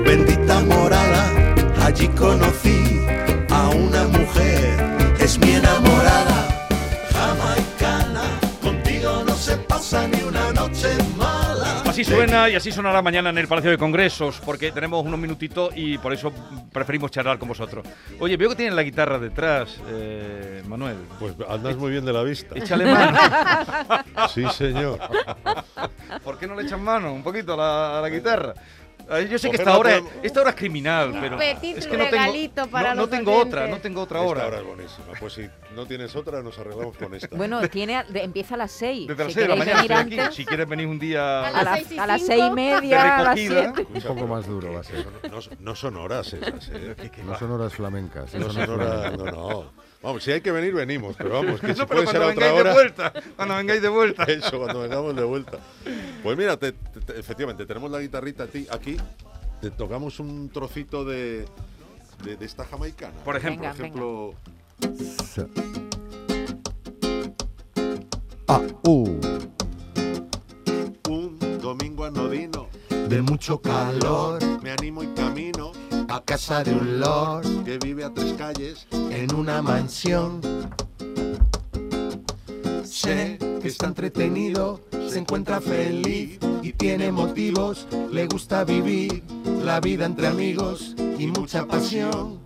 Bendita 0.05 0.61
morada, 0.65 1.25
allí 1.83 2.09
conocí 2.09 2.78
Así 11.99 12.05
suena 12.05 12.49
y 12.49 12.55
así 12.55 12.71
sonará 12.71 13.03
mañana 13.03 13.31
en 13.31 13.39
el 13.39 13.49
Palacio 13.49 13.73
de 13.73 13.77
Congresos, 13.77 14.41
porque 14.45 14.71
tenemos 14.71 15.05
unos 15.05 15.19
minutitos 15.19 15.73
y 15.75 15.99
por 15.99 16.13
eso 16.13 16.33
preferimos 16.73 17.11
charlar 17.11 17.41
con 17.41 17.49
vosotros. 17.49 17.85
Oye, 18.21 18.37
veo 18.37 18.51
que 18.51 18.55
tienen 18.55 18.77
la 18.77 18.85
guitarra 18.85 19.19
detrás, 19.19 19.81
eh, 19.89 20.63
Manuel. 20.69 20.95
Pues 21.19 21.35
andas 21.49 21.77
muy 21.77 21.91
bien 21.91 22.05
de 22.05 22.13
la 22.13 22.23
vista. 22.23 22.55
Échale 22.57 22.85
mano. 22.87 23.19
Sí, 24.33 24.45
señor. 24.57 25.01
¿Por 26.23 26.39
qué 26.39 26.47
no 26.47 26.55
le 26.55 26.63
echan 26.63 26.85
mano 26.85 27.13
un 27.13 27.25
poquito 27.25 27.55
a 27.55 27.57
la, 27.57 27.99
a 27.99 28.01
la 28.03 28.09
guitarra? 28.09 28.55
Yo 29.31 29.39
sé 29.39 29.51
que 29.51 29.57
esta 29.57 29.79
hora, 29.79 30.03
esta 30.23 30.41
hora 30.43 30.51
es 30.51 30.57
criminal, 30.57 31.13
Un 31.13 31.21
pero 31.21 31.39
petit 31.39 31.79
es 31.79 31.87
que 31.87 31.97
no 31.97 32.05
tengo, 32.05 32.23
regalito 32.23 32.67
para 32.69 32.95
no, 32.95 33.03
no 33.03 33.09
tengo 33.09 33.33
oyentes. 33.33 33.55
otra, 33.55 33.67
no 33.69 33.79
tengo 33.79 34.03
otra 34.03 34.19
Esta 34.21 34.31
hora. 34.31 34.47
hora 34.47 34.59
es 34.59 34.65
buenísima. 34.65 35.07
Pues 35.19 35.33
si 35.33 35.49
no 35.75 35.87
tienes 35.87 36.15
otra, 36.15 36.43
nos 36.43 36.59
arreglamos 36.59 36.97
con 36.97 37.15
esta. 37.15 37.35
Bueno, 37.37 37.67
tiene, 37.69 37.97
a- 37.97 38.05
de- 38.05 38.23
empieza 38.23 38.55
a 38.55 38.59
las 38.59 38.73
seis. 38.73 39.09
Desde 39.09 39.25
las 39.25 39.33
si 39.33 39.39
6 39.39 39.49
de 39.49 39.57
la 39.57 39.57
mañana 39.65 39.99
aquí. 40.01 40.19
Si 40.37 40.45
quieres 40.45 40.69
venir 40.69 40.87
un 40.87 40.99
día 40.99 41.47
A 41.47 41.51
las 41.51 41.65
las- 41.65 42.23
seis 42.23 42.41
y 42.41 42.51
media, 42.51 42.81
De 42.81 42.95
a 42.97 43.23
las. 43.23 43.39
Un 43.81 44.03
poco 44.03 44.27
más 44.27 44.47
duro 44.47 44.73
va 44.75 44.81
a 44.81 44.85
ser. 44.85 45.07
No, 45.31 45.39
no 45.59 45.75
son 45.75 45.97
horas 45.97 46.33
esas, 46.33 46.69
¿eh? 46.73 46.95
No 47.25 47.39
son 47.39 47.51
horas 47.53 47.73
flamencas. 47.75 48.35
No 48.35 48.51
son 48.51 48.71
horas, 48.71 49.17
no, 49.17 49.25
no. 49.25 49.88
Vamos, 50.03 50.23
si 50.23 50.31
hay 50.31 50.41
que 50.41 50.53
venir, 50.53 50.73
venimos. 50.75 51.17
Pero 51.17 51.31
vamos, 51.31 51.61
que 51.61 51.73
si 51.75 51.81
No, 51.81 51.87
pero 51.87 52.03
puede 52.03 52.13
ser 52.13 52.23
a 52.23 52.27
otra 52.29 52.35
vengáis 52.47 52.55
de 52.55 52.61
hora. 52.61 52.73
vuelta, 52.73 53.13
cuando 53.37 53.57
vengáis 53.57 53.83
de 53.83 53.89
vuelta. 53.89 54.25
Eso, 54.29 54.59
cuando 54.59 54.81
vengamos 54.81 55.17
de 55.17 55.25
vuelta. 55.25 55.59
Pues 56.23 56.37
mira, 56.39 56.57
te- 56.57 56.73
te- 56.73 57.01
te- 57.01 57.19
efectivamente, 57.19 57.67
tenemos 57.67 57.91
la 57.91 57.99
guitarrita 58.01 58.45
a 58.45 58.47
ti 58.47 58.67
aquí. 58.71 58.97
Te 59.61 59.71
tocamos 59.71 60.21
un 60.21 60.51
trocito 60.51 61.05
de, 61.05 61.45
de, 62.25 62.37
de 62.37 62.45
esta 62.47 62.65
jamaicana. 62.65 63.15
Por 63.25 63.37
ejemplo. 63.37 63.63
Venga. 63.63 63.75
Por 63.75 63.81
ejemplo, 63.85 64.35
Ah, 68.51 68.61
uh. 68.85 69.19
un 71.09 71.39
domingo 71.61 72.05
anodino 72.05 72.69
De 73.09 73.21
mucho 73.21 73.61
calor 73.61 74.39
me 74.63 74.71
animo 74.71 75.03
y 75.03 75.09
camino 75.09 75.73
a 76.09 76.23
casa 76.23 76.65
de 76.65 76.73
un 76.73 77.01
lord 77.01 77.65
que 77.65 77.79
vive 77.79 78.05
a 78.05 78.13
tres 78.13 78.33
calles. 78.35 78.87
en 78.91 79.35
una 79.35 79.63
mansión. 79.63 80.41
Sé 82.85 83.39
que 83.61 83.69
está 83.69 83.87
entretenido, 83.87 84.81
se 85.09 85.19
encuentra 85.19 85.61
feliz 85.61 86.39
y 86.63 86.73
tiene 86.73 87.13
motivos. 87.13 87.87
Le 88.11 88.27
gusta 88.27 88.65
vivir 88.65 89.23
la 89.63 89.81
vida 89.81 90.07
entre 90.07 90.27
amigos 90.27 90.95
y 91.19 91.27
mucha 91.27 91.67
pasión. 91.67 92.39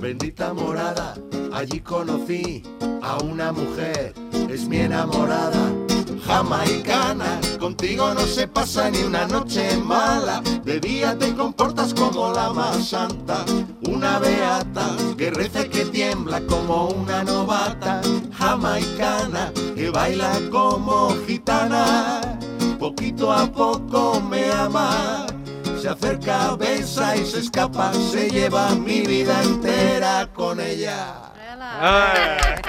Bendita 0.00 0.52
morada, 0.52 1.16
allí 1.52 1.80
conocí 1.80 2.62
a 3.02 3.18
una 3.18 3.52
mujer, 3.52 4.14
es 4.48 4.68
mi 4.68 4.78
enamorada. 4.78 5.87
Jamaicana, 6.28 7.40
contigo 7.58 8.12
no 8.12 8.20
se 8.20 8.46
pasa 8.46 8.90
ni 8.90 9.02
una 9.02 9.26
noche 9.26 9.78
mala. 9.78 10.42
De 10.62 10.78
día 10.78 11.16
te 11.18 11.34
comportas 11.34 11.94
como 11.94 12.34
la 12.34 12.50
más 12.50 12.90
santa, 12.90 13.46
una 13.88 14.18
beata 14.18 14.90
que 15.16 15.30
reza 15.30 15.62
y 15.62 15.70
que 15.70 15.86
tiembla 15.86 16.42
como 16.42 16.88
una 16.88 17.24
novata. 17.24 18.02
Jamaicana 18.36 19.50
que 19.74 19.88
baila 19.88 20.38
como 20.50 21.16
gitana, 21.26 22.20
poquito 22.78 23.32
a 23.32 23.50
poco 23.50 24.20
me 24.20 24.52
ama. 24.52 25.24
Se 25.80 25.88
acerca, 25.88 26.56
besa 26.56 27.16
y 27.16 27.24
se 27.24 27.38
escapa, 27.38 27.90
se 27.94 28.28
lleva 28.28 28.74
mi 28.74 29.00
vida 29.00 29.42
entera 29.42 30.28
con 30.34 30.60
ella. 30.60 31.22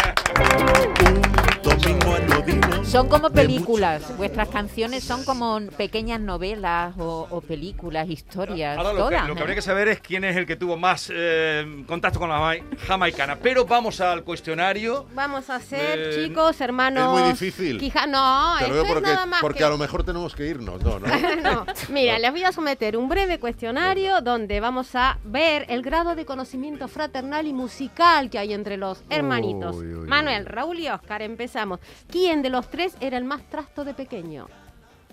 Son 2.84 3.08
como 3.08 3.30
películas, 3.30 4.18
vuestras 4.18 4.48
canciones 4.50 5.04
son 5.04 5.24
como 5.24 5.60
pequeñas 5.78 6.20
novelas 6.20 6.96
o, 6.98 7.28
o 7.30 7.42
películas, 7.42 8.10
historias, 8.10 8.78
Ahora 8.78 8.90
lo 8.94 8.96
que, 9.10 9.16
todas. 9.16 9.28
lo 9.28 9.36
que 9.36 9.42
habría 9.42 9.56
que 9.56 9.62
saber 9.62 9.88
es 9.90 10.00
quién 10.02 10.24
es 10.24 10.36
el 10.36 10.48
que 10.48 10.56
tuvo 10.56 10.76
más 10.76 11.12
eh, 11.14 11.84
contacto 11.88 12.20
con 12.20 12.30
la 12.30 12.40
jamai- 12.40 12.64
jamaicana. 12.88 13.36
Pero 13.38 13.66
vamos 13.66 14.02
al 14.02 14.24
cuestionario. 14.24 15.06
Vamos 15.14 15.50
a 15.52 15.56
hacer, 15.58 16.00
Eh, 16.00 16.26
chicos, 16.28 16.60
hermanos. 16.62 17.16
es 17.16 17.22
muy 17.22 17.32
difícil. 17.32 17.78
Quija- 17.80 18.08
No, 18.08 18.56
Te 18.58 18.68
lo 18.70 18.82
es 18.82 18.88
porque, 18.88 19.02
nada 19.12 19.26
más 19.28 19.42
porque 19.42 19.60
que- 19.60 19.64
a 19.66 19.70
lo 19.70 19.78
mejor 19.78 20.04
tenemos 20.04 20.36
que 20.36 20.48
irnos. 20.48 20.82
No, 20.84 21.00
no. 21.00 21.06
No, 21.44 21.66
Mira, 21.90 22.18
les 22.20 22.32
voy 22.32 22.44
a 22.44 22.52
someter 22.52 22.98
un 22.98 23.08
breve 23.08 23.40
cuestionario 23.40 24.22
donde 24.22 24.60
vamos 24.60 24.96
a 24.96 25.18
ver 25.24 25.66
el 25.70 25.82
grado 25.84 26.16
de 26.16 26.26
conocimiento 26.26 26.88
fraternal 26.88 27.46
y 27.48 27.54
musical 27.54 28.30
que 28.32 28.40
hay 28.40 28.54
entre 28.54 28.78
los 28.78 29.04
hermanitos. 29.10 29.76
Uy, 29.76 29.94
uy, 29.94 30.08
Manuel. 30.08 30.46
Raúl 30.48 30.80
y 30.80 30.90
Oscar, 30.90 31.22
empezamos. 31.22 31.69
¿Quién 32.08 32.42
de 32.42 32.50
los 32.50 32.70
tres 32.70 32.96
era 33.02 33.18
el 33.18 33.26
más 33.26 33.44
trasto 33.50 33.84
de 33.84 33.94
pequeño? 33.94 34.48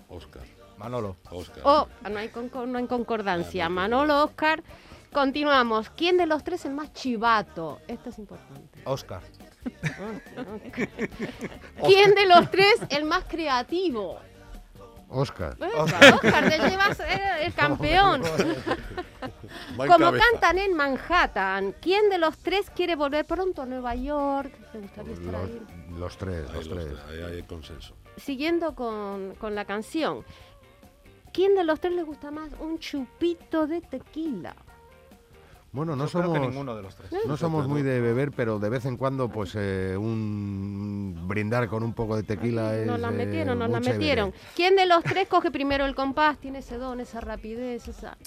Oscar. 0.09 0.43
Manolo. 0.77 1.17
Oscar. 1.31 1.61
Oh, 1.63 1.87
no 2.09 2.19
hay, 2.19 2.29
concor- 2.29 2.67
no 2.67 2.77
hay 2.77 2.87
concordancia. 2.87 3.65
Ah, 3.65 3.69
no 3.69 3.73
hay 3.81 3.89
Manolo, 3.89 4.23
Oscar. 4.23 4.63
Continuamos. 5.11 5.89
¿Quién 5.91 6.17
de 6.17 6.25
los 6.27 6.43
tres 6.43 6.61
es 6.61 6.65
el 6.67 6.73
más 6.73 6.93
chivato? 6.93 7.79
Esto 7.87 8.09
es 8.09 8.19
importante. 8.19 8.81
Oscar. 8.85 9.21
¿Quién 11.85 12.15
de 12.15 12.25
los 12.27 12.49
tres 12.51 12.75
el 12.89 13.05
más 13.05 13.23
creativo? 13.25 14.19
Oscar. 15.09 15.55
Oscar, 15.77 16.49
te 16.49 16.69
llevas 16.69 16.99
eh, 16.99 17.21
el 17.45 17.53
campeón. 17.55 18.21
Va 18.23 19.85
en 19.85 19.91
Como 19.91 20.11
cantan 20.11 20.57
en 20.57 20.73
Manhattan, 20.75 21.73
¿quién 21.81 22.09
de 22.09 22.17
los 22.17 22.37
tres 22.37 22.69
quiere 22.69 22.95
volver 22.97 23.25
pronto 23.25 23.61
a 23.61 23.65
Nueva 23.65 23.95
York? 23.95 24.51
¿Te 24.73 24.79
gustaría 24.79 25.13
estar 25.13 25.35
ahí? 25.35 25.61
Los 25.97 26.17
tres, 26.17 26.47
Ahí, 26.49 26.55
los 26.55 26.67
los 26.67 26.77
tres. 26.85 26.87
tres, 27.07 27.23
ahí 27.25 27.33
hay 27.35 27.43
consenso. 27.43 27.95
Siguiendo 28.17 28.73
con, 28.75 29.35
con 29.35 29.53
la 29.55 29.65
canción, 29.65 30.23
¿quién 31.33 31.55
de 31.55 31.63
los 31.63 31.79
tres 31.79 31.93
le 31.93 32.03
gusta 32.03 32.31
más 32.31 32.49
un 32.59 32.79
chupito 32.79 33.67
de 33.67 33.81
tequila? 33.81 34.55
Bueno, 35.73 35.95
no 35.95 36.05
Yo 36.05 36.11
creo 36.11 36.31
que 36.31 36.37
somos, 36.39 36.49
ninguno 36.49 36.75
de 36.75 36.81
los 36.81 36.95
tres. 36.95 37.11
no 37.27 37.37
somos 37.37 37.67
muy 37.67 37.83
de 37.83 37.99
beber, 37.99 38.31
pero 38.31 38.57
de 38.57 38.69
vez 38.69 38.85
en 38.85 38.97
cuando, 38.97 39.29
pues 39.29 39.53
eh, 39.55 39.95
un 39.97 41.15
brindar 41.27 41.67
con 41.67 41.83
un 41.83 41.93
poco 41.93 42.15
de 42.15 42.23
tequila 42.23 42.75
es. 42.75 42.87
Nos 42.87 42.99
la 42.99 43.09
eh, 43.09 43.11
metieron, 43.11 43.59
nos 43.59 43.69
la 43.69 43.79
metieron. 43.81 44.33
¿Quién 44.55 44.75
de 44.75 44.85
los 44.87 45.03
tres 45.03 45.27
coge 45.27 45.51
primero 45.51 45.85
el 45.85 45.93
compás? 45.93 46.39
Tiene 46.39 46.59
ese 46.59 46.77
don, 46.77 46.99
esa 47.01 47.19
rapidez, 47.21 47.87
esa... 47.87 48.17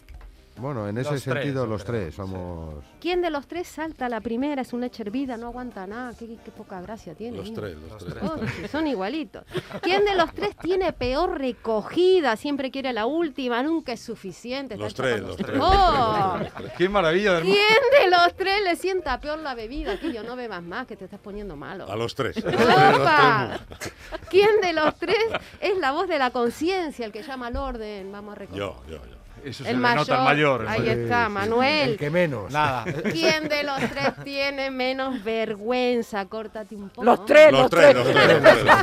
Bueno, 0.61 0.87
en 0.89 0.99
ese 0.99 1.13
Los 1.13 1.23
sentido, 1.23 1.67
los 1.67 1.83
creo, 1.85 1.93
tres 2.01 2.15
sí. 2.15 2.17
somos. 2.17 2.85
¿Quién 3.01 3.23
de 3.23 3.31
los 3.31 3.47
tres 3.47 3.67
salta 3.69 4.07
a 4.07 4.09
la 4.09 4.21
primera? 4.21 4.63
Es 4.63 4.73
una 4.73 4.87
leche 4.87 5.03
hervida, 5.03 5.37
no 5.37 5.47
aguanta 5.49 5.87
nada. 5.87 6.13
Qué, 6.19 6.27
qué 6.45 6.51
poca 6.51 6.81
gracia 6.81 7.15
tiene. 7.15 7.37
Los 7.39 7.53
tres, 7.53 7.77
los 7.77 8.05
tres. 8.05 8.23
Oh, 8.23 8.37
sí, 8.47 8.69
son 8.69 8.87
igualitos. 8.87 9.45
¿Quién 9.83 10.05
de 10.05 10.15
los 10.15 10.33
tres 10.35 10.57
tiene 10.57 10.93
peor 10.93 11.39
recogida? 11.39 12.37
Siempre 12.37 12.71
quiere 12.71 12.93
la 12.93 13.07
última, 13.07 13.63
nunca 13.63 13.93
es 13.93 14.01
suficiente. 14.01 14.77
Los 14.77 14.95
tres, 14.95 15.21
los 15.21 15.37
tres. 15.37 15.59
¡Oh! 15.61 16.37
Qué 16.77 16.89
maravilla 16.89 17.39
hermano. 17.39 17.55
¿Quién 17.55 18.05
de 18.05 18.11
los 18.11 18.35
tres 18.37 18.63
le 18.65 18.77
sienta 18.77 19.21
peor 19.21 19.39
la 19.39 19.55
bebida? 19.55 19.99
Que 19.99 20.13
yo 20.13 20.23
no 20.23 20.37
bebas 20.37 20.63
más, 20.63 20.87
que 20.87 20.97
te 20.97 21.05
estás 21.07 21.21
poniendo 21.21 21.57
malo. 21.57 21.91
A 21.91 21.97
los 21.97 22.15
tres. 22.15 22.37
A 22.45 22.51
los 22.51 22.57
tres, 22.57 22.69
los 22.93 23.01
¡Opa! 23.01 23.61
tres. 23.79 23.93
¿Quién 24.29 24.61
de 24.61 24.73
los 24.73 24.95
tres 24.97 25.17
es 25.61 25.79
la 25.79 25.93
voz 25.93 26.09
de 26.09 26.19
la 26.19 26.31
conciencia, 26.31 27.07
el 27.07 27.13
que 27.13 27.23
llama 27.23 27.47
al 27.49 27.57
orden? 27.57 28.11
Vamos 28.13 28.33
a 28.33 28.39
recordar. 28.39 28.59
Yo, 28.59 28.83
yo, 28.89 28.97
yo. 29.07 29.20
Eso 29.45 29.65
se 29.65 29.71
El 29.71 29.77
le 29.77 29.83
mayor. 29.83 29.99
nota 29.99 30.19
al 30.19 30.25
mayor. 30.25 30.67
Ahí 30.69 30.89
el- 30.89 31.05
está, 31.05 31.27
Sí, 31.27 31.33
Manuel. 31.33 31.91
El 31.91 31.97
que 31.97 32.11
menos. 32.11 32.53
Nada. 32.53 32.85
¿Quién 33.13 33.49
de 33.49 33.63
los 33.65 33.79
tres 33.79 34.13
tiene 34.25 34.71
menos 34.71 35.23
vergüenza? 35.25 36.27
Córtate 36.27 36.75
un 36.77 36.89
poco. 36.91 37.05
Los 37.05 37.25
tres, 37.27 37.51
Los 37.53 37.61
los 37.63 37.71
tres, 37.71 37.91
tres. 37.93 38.05
los 38.05 38.13
tres, 38.13 38.43
los 38.43 38.53
tres. 38.65 38.75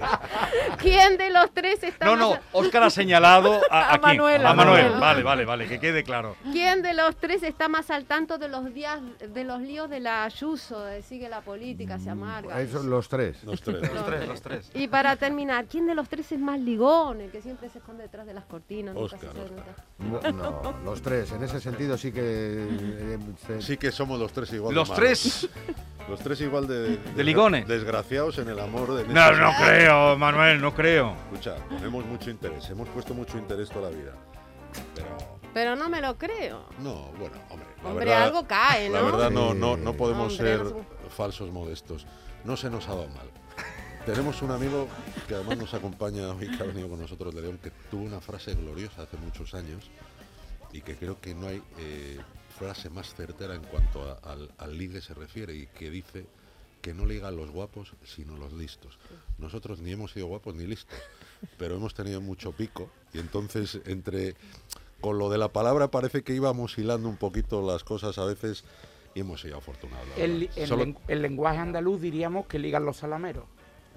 ¿Quién 0.78 1.16
de 1.18 1.30
los 1.30 1.50
tres 1.52 1.82
está 1.82 2.06
No, 2.06 2.12
más 2.16 2.20
no, 2.20 2.38
Óscar 2.52 2.82
ha 2.84 2.90
señalado 2.90 3.60
a, 3.70 3.80
A 3.90 3.94
a 3.94 3.98
quién? 3.98 4.16
Manuel, 4.18 4.46
A 4.46 4.54
Manuel. 4.54 4.82
Manuel. 4.84 5.00
Vale, 5.00 5.22
vale, 5.22 5.44
vale, 5.44 5.68
que 5.68 5.78
quede 5.80 6.02
claro. 6.04 6.36
¿Quién 6.52 6.82
de 6.82 6.94
los 6.94 7.16
tres 7.16 7.42
está 7.42 7.68
más 7.68 7.90
al 7.90 8.04
tanto 8.06 8.38
de 8.38 8.48
los 8.48 8.72
días, 8.72 9.00
de 9.28 9.44
los 9.44 9.60
líos 9.60 9.90
de 9.90 10.00
la 10.00 10.24
Ayuso, 10.24 10.80
de 10.84 11.02
sigue 11.02 11.28
la 11.28 11.40
política, 11.42 11.98
se 11.98 12.10
amarga? 12.10 12.60
Eso, 12.60 12.82
los 12.82 13.08
tres. 13.08 13.42
Los 13.44 13.60
tres. 13.62 13.92
Los 13.92 14.06
tres, 14.06 14.28
los 14.28 14.40
tres. 14.42 14.70
Y 14.74 14.88
para 14.88 15.16
terminar, 15.16 15.66
¿quién 15.66 15.86
de 15.86 15.94
los 15.94 16.08
tres 16.08 16.30
es 16.32 16.38
más 16.38 16.58
ligón, 16.60 17.20
el 17.20 17.30
que 17.30 17.42
siempre 17.42 17.68
se 17.68 17.78
esconde 17.78 18.04
detrás 18.04 18.26
de 18.26 18.34
las 18.34 18.44
cortinas? 18.44 18.94
nunca 18.94 19.18
se 19.18 19.26
Oscar, 19.26 19.42
Oscar. 19.42 19.79
No, 19.98 20.74
los 20.84 21.02
tres. 21.02 21.30
En 21.32 21.42
ese 21.42 21.60
sentido 21.60 21.96
sí 21.98 22.10
que. 22.12 22.20
eh, 22.22 23.18
se- 23.46 23.60
Sí 23.62 23.76
que 23.76 23.92
somos 23.92 24.18
los 24.18 24.32
tres 24.32 24.52
igual 24.52 24.74
Los 24.74 24.88
de 24.88 24.94
malos. 24.94 25.08
tres. 25.10 25.48
Los 26.08 26.18
tres 26.20 26.40
igual 26.40 26.66
de... 26.66 26.96
De 26.96 27.22
ligones. 27.22 27.68
Desgraciados 27.68 28.38
en 28.38 28.48
el 28.48 28.58
amor 28.58 28.94
de... 28.94 29.04
No, 29.06 29.30
no 29.32 29.52
creo, 29.62 30.16
Manuel, 30.18 30.60
no 30.60 30.74
creo. 30.74 31.14
Escucha, 31.30 31.54
ponemos 31.68 32.04
mucho 32.06 32.30
interés. 32.30 32.68
Hemos 32.70 32.88
puesto 32.88 33.14
mucho 33.14 33.38
interés 33.38 33.68
toda 33.68 33.90
la 33.90 33.96
vida. 33.96 34.12
Pero... 34.96 35.08
Pero 35.54 35.76
no 35.76 35.88
me 35.88 36.00
lo 36.00 36.16
creo. 36.18 36.64
No, 36.80 37.12
bueno, 37.18 37.36
hombre. 37.50 37.68
la 37.82 37.88
Hombre, 37.90 38.04
verdad- 38.06 38.22
algo 38.24 38.44
cae, 38.46 38.88
¿no? 38.88 38.94
La 38.94 39.02
verdad 39.02 39.30
no, 39.30 39.54
no, 39.54 39.76
no 39.76 39.92
podemos 39.92 40.32
Hombre, 40.32 40.56
ser 40.56 40.64
no 40.64 40.70
somos- 40.70 40.86
falsos 41.16 41.50
modestos. 41.52 42.06
No 42.44 42.56
se 42.56 42.70
nos 42.70 42.88
ha 42.88 42.94
dado 42.94 43.08
mal. 43.10 43.30
Tenemos 44.06 44.40
un 44.42 44.50
amigo 44.50 44.88
que 45.28 45.34
además 45.34 45.58
nos 45.58 45.74
acompaña 45.74 46.28
hoy, 46.34 46.48
que 46.56 46.62
ha 46.62 46.66
venido 46.66 46.88
con 46.88 46.98
nosotros 47.00 47.34
de 47.34 47.42
León, 47.42 47.58
que 47.62 47.70
tuvo 47.90 48.02
una 48.04 48.20
frase 48.20 48.54
gloriosa 48.54 49.02
hace 49.02 49.16
muchos 49.18 49.54
años 49.54 49.88
y 50.72 50.80
que 50.80 50.96
creo 50.96 51.20
que 51.20 51.34
no 51.34 51.46
hay 51.48 51.62
eh, 51.78 52.18
frase 52.58 52.90
más 52.90 53.14
certera 53.14 53.54
en 53.54 53.62
cuanto 53.62 54.02
a- 54.10 54.18
al, 54.32 54.50
al 54.58 54.76
ligue 54.78 55.00
se 55.00 55.14
refiere 55.14 55.54
y 55.54 55.66
que 55.66 55.90
dice 55.90 56.26
que 56.80 56.94
no 56.94 57.04
ligan 57.04 57.36
los 57.36 57.50
guapos 57.50 57.92
sino 58.04 58.36
los 58.36 58.52
listos. 58.54 58.98
Nosotros 59.38 59.80
ni 59.80 59.92
hemos 59.92 60.12
sido 60.12 60.26
guapos 60.26 60.54
ni 60.54 60.66
listos, 60.66 60.98
pero 61.58 61.76
hemos 61.76 61.94
tenido 61.94 62.20
mucho 62.20 62.52
pico 62.52 62.90
y 63.12 63.18
entonces 63.18 63.80
entre 63.84 64.34
con 65.00 65.18
lo 65.18 65.28
de 65.30 65.38
la 65.38 65.48
palabra 65.48 65.88
parece 65.90 66.22
que 66.22 66.34
íbamos 66.34 66.78
hilando 66.78 67.08
un 67.08 67.16
poquito 67.16 67.62
las 67.66 67.84
cosas 67.84 68.16
a 68.18 68.24
veces 68.24 68.64
y 69.14 69.20
hemos 69.20 69.40
sido 69.42 69.58
afortunados. 69.58 70.06
El, 70.16 70.48
Solo- 70.66 70.94
el 71.06 71.22
lenguaje 71.22 71.58
andaluz 71.58 72.00
diríamos 72.00 72.46
que 72.46 72.58
ligan 72.58 72.84
los 72.84 72.96
salameros. 72.98 73.44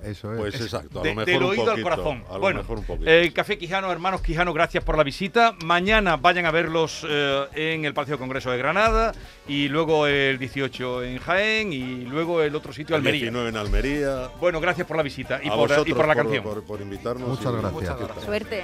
Eso 0.04 0.34
es. 0.34 0.40
pues 0.40 0.56
exacto, 0.62 1.00
a 1.00 1.04
De- 1.04 1.10
lo 1.10 1.16
mejor 1.16 1.26
del 1.26 1.38
un 1.38 1.50
oído 1.50 1.64
al 1.64 1.70
poquito, 1.70 1.84
corazón. 1.90 2.24
a 2.30 2.34
lo 2.34 2.40
Bueno, 2.40 2.60
mejor 2.62 2.78
un 2.80 2.84
poquito. 2.86 3.10
el 3.10 3.32
Café 3.34 3.58
Quijano, 3.58 3.90
hermanos 3.92 4.22
Quijano, 4.22 4.52
gracias 4.54 4.84
por 4.84 4.98
la 4.98 5.04
visita. 5.04 5.56
Mañana 5.64 6.18
vayan 6.18 6.46
a 6.46 6.52
verlos 6.52 7.06
eh, 7.08 7.46
en 7.56 7.86
el 7.86 7.94
Palacio 7.94 8.16
de 8.16 8.20
Congreso 8.20 8.52
de 8.52 8.58
Granada 8.58 9.14
y 9.48 9.70
luego 9.70 10.06
el 10.08 10.38
18 10.40 11.04
en 11.04 11.20
Jaén 11.20 11.72
y 11.72 12.04
luego 12.06 12.42
el 12.42 12.54
otro 12.56 12.74
sitio, 12.74 12.96
El 12.96 13.00
Almería. 13.00 13.22
19 13.22 13.50
en 13.50 13.56
Almería. 13.58 14.30
Bueno, 14.42 14.60
gracias 14.60 14.86
por 14.86 14.98
la 14.98 15.04
visita 15.04 15.40
y 15.42 15.48
A 15.48 15.52
por, 15.52 15.70
y 15.70 15.74
vosotros 15.74 15.98
por 15.98 16.08
la 16.08 16.16
canción. 16.16 16.44
Por, 16.44 16.64
por 16.66 16.82
invitarnos. 16.82 17.30
Muchas 17.30 17.46
y- 17.46 17.56
gracias. 17.56 17.74
Muchas 17.74 18.00
gracias. 18.00 18.26
Suerte. 18.26 18.64